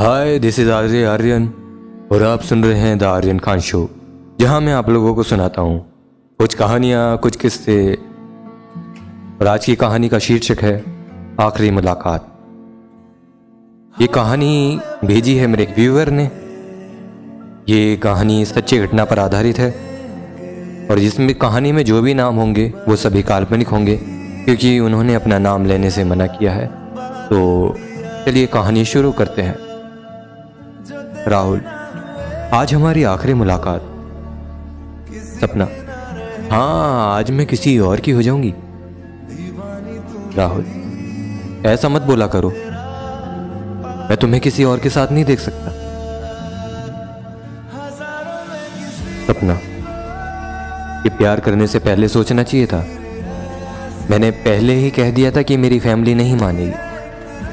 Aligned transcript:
Hi 0.00 0.38
this 0.38 0.58
is 0.58 0.70
Arya, 0.70 1.04
Aryan, 1.04 1.46
और 2.12 2.22
आप 2.22 2.40
सुन 2.40 2.64
रहे 2.64 2.78
हैं 2.78 2.98
द 2.98 3.02
आर्यन 3.02 3.38
खान 3.38 3.60
शो। 3.60 3.90
जहाँ 4.40 4.60
मैं 4.60 4.72
आप 4.72 4.88
लोगों 4.88 5.14
को 5.14 5.22
सुनाता 5.22 5.62
हूँ। 5.62 5.86
कुछ 6.38 6.54
कहानियाँ, 6.54 7.18
कुछ 7.18 7.36
किस्से। 7.36 7.98
और 9.40 9.46
आज 9.46 9.64
की 9.64 9.76
कहानी 9.76 10.08
का 10.08 10.18
शीर्षक 10.18 10.58
है, 10.60 10.84
आखिरी 11.40 11.70
मुलाकात। 11.70 12.38
ये 14.00 14.06
कहानी 14.06 14.80
भेजी 15.04 15.36
है 15.36 15.46
मेरे 15.46 15.74
व्यूअर 15.76 16.08
ने। 16.10 16.30
ये 17.72 17.96
कहानी 17.96 18.44
सच्ची 18.44 18.78
घटना 18.78 19.04
पर 19.04 19.18
आधारित 19.18 19.58
है। 19.58 19.70
और 20.90 20.98
जिसमें, 20.98 21.34
कहानी 21.34 21.72
में 21.72 21.84
जो 21.84 22.02
भी 22.02 22.14
नाम 22.14 22.36
होंगे, 22.36 22.74
वो 22.88 22.96
सभी 22.96 23.22
काल्पनिक 23.22 23.68
होंगे, 23.68 23.96
क्योंकि 24.44 24.78
उन्होंने 24.78 25.14
अपना 25.14 25.38
नाम 25.38 25.66
लेने 25.66 25.90
से 25.90 26.04
मना 26.04 26.26
किया 26.26 26.52
है। 26.52 26.66
तो 27.28 27.74
चलिए 28.26 28.46
कहानी 28.46 28.84
शुरू 28.84 29.12
करते 29.12 29.42
हैं। 29.42 29.67
राहुल, 31.26 31.60
आज 32.52 32.74
हमारी 32.74 33.02
आखिरी 33.04 33.34
मुलाकात। 33.34 33.80
सपना। 35.40 35.68
हाँ 36.50 37.16
आज 37.16 37.30
मैं 37.30 37.46
किसी 37.46 37.78
और 37.78 38.00
की 38.00 38.10
हो 38.10 38.22
जाऊँगी। 38.22 38.54
राहुल, 40.36 40.64
ऐसा 41.66 41.88
मत 41.88 42.02
बोला 42.02 42.26
करो। 42.26 42.50
मैं 44.08 44.16
तुम्हें 44.16 44.40
किसी 44.42 44.64
और 44.64 44.78
के 44.78 44.90
साथ 44.90 45.12
नहीं 45.12 45.24
देख 45.24 45.40
सकता। 45.40 45.70
सपना, 49.26 49.54
ये 51.02 51.08
प्यार 51.08 51.40
करने 51.40 51.66
से 51.66 51.78
पहले 51.78 52.08
सोचना 52.08 52.42
चाहिए 52.42 52.66
था। 52.66 52.86
मैंने 54.10 54.30
पहले 54.30 54.74
ही 54.74 54.90
कह 54.90 55.10
दिया 55.10 55.30
था 55.30 55.42
कि 55.42 55.56
मेरी 55.56 55.80
फैमिली 55.80 56.14
नहीं 56.14 56.36
मानेगी। 56.36 56.72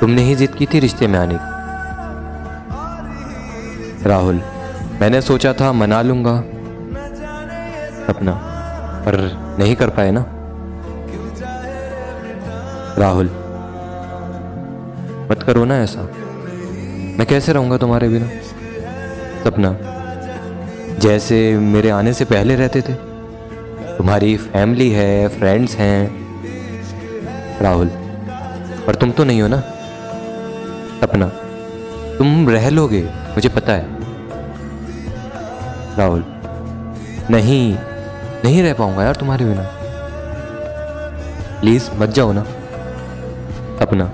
तुमने 0.00 0.22
ही 0.22 0.34
जिद 0.34 0.54
की 0.54 0.66
थी 0.66 0.78
रिश्ते 0.78 1.06
में 1.06 1.18
आने 1.18 1.34
की। 1.34 1.55
राहुल, 4.06 4.40
मैंने 5.00 5.20
सोचा 5.20 5.52
था 5.52 5.72
मना 5.72 6.00
लूँगा। 6.02 6.36
अपना, 8.08 8.32
पर 9.04 9.16
नहीं 9.58 9.76
कर 9.76 9.90
पाए 9.90 10.10
ना? 10.10 10.24
राहुल, 12.98 13.26
मत 15.30 15.42
करो 15.42 15.64
ना 15.64 15.78
ऐसा। 15.78 16.02
मैं 17.18 17.26
कैसे 17.26 17.52
रहूँगा 17.52 17.76
तुम्हारे 17.76 18.08
बिना? 18.08 18.28
सपना, 19.44 19.76
जैसे 20.98 21.58
मेरे 21.58 21.90
आने 21.90 22.12
से 22.12 22.24
पहले 22.24 22.56
रहते 22.56 22.80
थे। 22.80 22.92
तुम्हारी 23.96 24.36
फैमिली 24.36 24.90
है 24.90 25.28
फ्रेंड्स 25.28 25.76
हैं। 25.76 26.00
राहुल, 27.60 27.90
पर 28.86 28.94
तुम 28.94 29.10
तो 29.10 29.24
नहीं 29.24 29.42
हो 29.42 29.48
ना? 29.48 29.60
सपना, 31.00 31.28
तुम 32.18 32.48
रह 32.48 32.68
लोगे, 32.70 33.02
मुझे 33.04 33.48
पता 33.48 33.72
है। 33.72 33.95
राहुल 35.98 36.24
नहीं 37.30 37.78
नहीं 38.44 38.62
रह 38.62 38.72
पाऊँगा 38.72 39.04
यार 39.04 39.14
तुम्हारे 39.14 39.44
बिना। 39.44 39.62
प्लीज़ 41.60 41.90
मत 41.94 42.08
जाओ 42.08 42.32
ना। 42.32 42.40
अपना। 43.80 44.12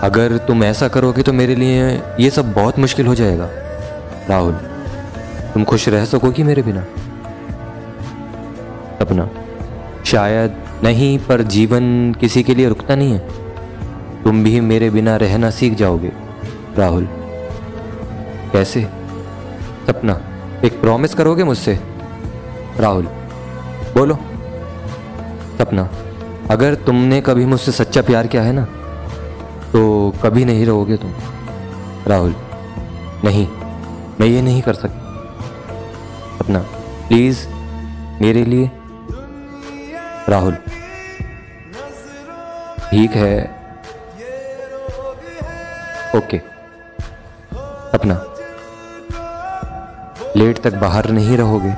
अगर 0.00 0.38
तुम 0.38 0.64
ऐसा 0.64 0.88
करोगे 0.88 1.22
तो 1.22 1.32
मेरे 1.32 1.54
लिए 1.54 2.02
ये 2.20 2.30
सब 2.30 2.52
बहुत 2.52 2.78
मुश्किल 2.78 3.06
हो 3.06 3.14
जाएगा। 3.14 3.48
राहुल, 4.30 4.52
तुम 5.54 5.64
खुश 5.64 5.88
रह 5.88 6.04
सकोगी 6.04 6.42
मेरे 6.42 6.62
बिना? 6.62 6.80
अपना। 9.00 9.30
शायद 10.04 10.54
नहीं, 10.82 11.18
पर 11.18 11.42
जीवन 11.42 12.14
किसी 12.20 12.42
के 12.42 12.54
लिए 12.54 12.68
रुकता 12.68 12.94
नहीं 12.94 13.12
है। 13.12 13.18
तुम 14.22 14.44
भी 14.44 14.60
मेरे 14.60 14.90
बिना 14.90 15.16
रहना 15.16 15.50
सीख 15.50 15.74
जाओगे। 15.74 16.12
राहुल, 16.78 17.08
कैसे? 18.52 18.88
सपना 19.86 20.20
एक 20.64 20.80
प्रॉमिस 20.80 21.14
करोगे 21.14 21.44
मुझसे? 21.44 21.78
राहुल, 22.76 23.04
बोलो। 23.94 24.14
सपना, 25.58 25.88
अगर 26.50 26.74
तुमने 26.74 27.20
कभी 27.20 27.44
मुझसे 27.44 27.72
सच्चा 27.72 28.02
प्यार 28.02 28.26
किया 28.26 28.42
है 28.42 28.52
ना 28.52 28.64
तो 29.72 30.12
कभी 30.24 30.44
नहीं 30.44 30.66
रहोगे 30.66 30.96
तुम। 30.96 31.12
राहुल, 32.06 32.34
नहीं, 33.24 33.46
मैं 34.20 34.26
ये 34.26 34.42
नहीं 34.42 34.62
कर 34.62 34.74
सकता। 34.74 34.96
अपना 36.40 36.58
प्लीज़ 37.08 37.46
मेरे 38.22 38.44
लिए। 38.44 38.70
राहुल, 40.28 40.54
ठीक 42.90 43.10
है। 43.10 43.60
ओके। 46.16 46.36
अपना 47.94 48.14
लेट 50.36 50.58
तक 50.58 50.74
बाहर 50.74 51.10
नहीं 51.10 51.36
रहोगे। 51.36 51.74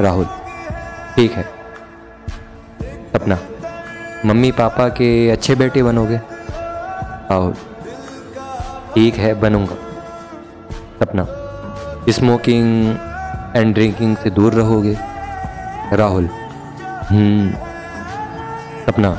राहुल, 0.00 0.26
ठीक 1.16 1.32
है। 1.32 1.42
अपना, 3.14 3.38
मम्मी 4.26 4.50
पापा 4.52 4.88
के 4.88 5.08
अच्छे 5.30 5.54
बेटे 5.54 5.82
बनोगे। 5.82 6.20
राहुल, 7.30 7.54
ठीक 8.94 9.14
है, 9.14 9.34
बनूँगा। 9.34 9.76
अपना 11.02 11.26
स्मोकिंग 12.12 12.96
एंड 13.56 13.74
ड्रिंकिंग 13.74 14.16
से 14.16 14.30
दूर 14.30 14.52
रहोगे। 14.52 14.96
राहुल 15.92 16.28
हम्म 17.10 17.50
अपना, 18.88 19.10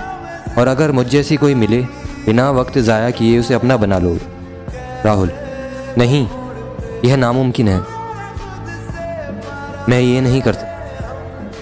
और 0.58 0.68
अगर 0.68 0.91
मुझ 0.91 1.06
जैसी 1.08 1.35
कोई 1.38 1.56
मिले, 1.56 1.81
बिना 2.25 2.50
वक्त 2.52 2.78
ज़ाया 2.79 3.09
किए 3.12 3.40
उसे 3.40 3.53
अपना 3.53 3.78
बना 3.78 3.97
लोगे। 4.00 5.02
राहुल, 5.06 5.31
नहीं। 5.97 6.28
यह 7.06 7.16
नामुमकिन 7.16 7.68
है। 7.68 7.80
मैं 9.90 10.00
ये 10.00 10.22
नहीं 10.22 10.41
कर 10.41 10.53
सकता 10.53 10.78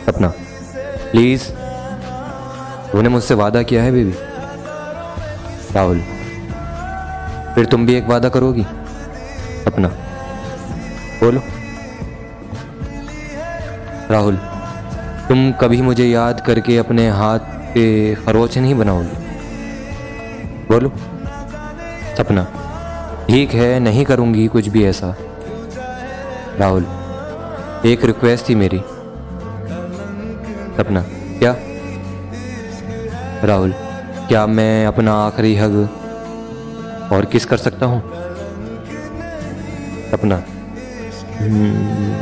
अपना। 0.07 0.27
प्लीज़। 1.11 1.43
तूने 2.91 3.09
मुझसे 3.09 3.33
वादा 3.33 3.63
किया 3.63 3.83
है, 3.83 3.91
बेबी। 3.91 4.13
राहुल। 5.73 5.99
फिर 7.55 7.65
तुम 7.65 7.85
भी 7.85 7.93
एक 7.93 8.07
वादा 8.07 8.29
करोगी? 8.29 8.63
अपना। 9.67 9.87
बोलो। 11.23 11.41
राहुल, 14.11 14.35
तुम 15.27 15.51
कभी 15.51 15.81
मुझे 15.81 16.05
याद 16.05 16.41
करके 16.41 16.77
अपने 16.77 17.09
हाथ 17.09 17.39
पे 17.39 18.15
खरोच 18.15 18.57
नहीं 18.57 18.75
बनाओगे? 18.75 19.25
बोलो। 20.69 20.91
सपना 22.17 22.47
ठीक 23.27 23.53
है, 23.53 23.79
नहीं 23.79 24.05
करूँगी 24.05 24.47
कुछ 24.47 24.67
भी 24.67 24.85
ऐसा। 24.85 25.17
राहुल 26.59 26.85
एक 27.85 28.03
रिक्वेस्ट 28.05 28.47
थी 28.49 28.55
मेरी। 28.55 28.77
सपना 30.77 31.01
क्या? 31.39 31.55
राहुल 33.47 33.73
क्या 34.27 34.45
मैं 34.47 34.85
अपना 34.85 35.13
आखिरी 35.25 35.55
हग 35.55 35.75
और 37.13 37.25
किस 37.25 37.45
कर 37.45 37.57
सकता 37.57 37.85
हूँ? 37.85 38.01
सपना 40.11 40.35
हम्म, 41.39 42.13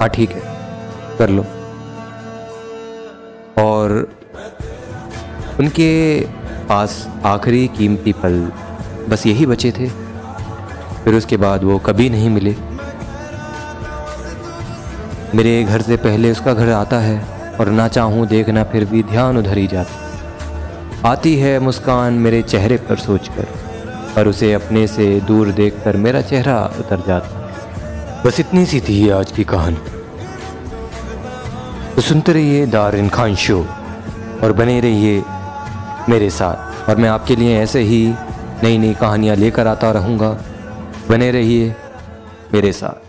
हाँ 0.00 0.08
ठीक 0.08 0.30
है 0.30 0.42
कर 1.18 1.30
लो। 1.30 1.42
और 3.62 4.08
उनके 5.60 5.90
पास 6.68 7.06
आखिरी 7.26 7.66
कीमती 7.68 8.12
पल 8.12 8.40
बस 9.08 9.26
यही 9.26 9.46
बचे 9.46 9.70
थे। 9.72 9.88
फिर 11.04 11.14
उसके 11.14 11.36
बाद 11.36 11.64
वो 11.64 11.78
कभी 11.78 12.08
नहीं 12.10 12.30
मिले। 12.30 12.54
मेरे 15.34 15.62
घर 15.64 15.82
से 15.82 15.96
पहले 15.96 16.30
उसका 16.30 16.52
घर 16.54 16.70
आता 16.70 16.98
है 16.98 17.18
और 17.60 17.68
ना 17.70 17.86
चाहूँ 17.88 18.26
देखना 18.26 18.64
फिर 18.64 18.84
भी 18.84 19.02
ध्यान 19.02 19.36
उधर 19.38 19.58
ही 19.58 19.66
जाता। 19.66 21.08
आती 21.08 21.34
है 21.36 21.58
मुस्कान 21.58 22.14
मेरे 22.14 22.42
चेहरे 22.42 22.76
पर 22.78 22.96
सोचकर 22.96 23.46
पर 24.16 24.26
उसे 24.26 24.52
अपने 24.52 24.86
से 24.86 25.08
दूर 25.20 25.50
देखकर 25.52 25.96
मेरा 25.96 26.20
चेहरा 26.22 26.56
उतर 26.80 27.04
जाता। 27.06 28.22
बस 28.26 28.40
इतनी 28.40 28.64
सी 28.66 28.80
थी 28.80 29.08
आज 29.10 29.32
की 29.32 29.44
कहानी। 29.44 29.76
तो 31.96 32.02
सुनते 32.02 32.32
रहिए 32.32 32.66
दारिन 32.66 33.08
खान 33.08 33.34
शो, 33.34 33.58
और 34.42 34.52
बने 34.52 34.80
रहिए 34.80 35.22
मेरे 36.08 36.30
साथ। 36.30 36.88
और 36.88 36.96
मैं 36.96 37.08
आपके 37.08 37.36
लिए 37.36 37.58
ऐसे 37.58 37.80
ही 37.82 38.02
नई 38.62 38.78
नई 38.78 38.94
कहानियाँ 38.94 39.36
लेकर 39.36 39.66
आता 39.66 39.90
रहूँगा। 39.90 40.30
बने 41.08 41.30
रहिए 41.30 41.74
मेरे 42.54 42.72
साथ। 42.72 43.01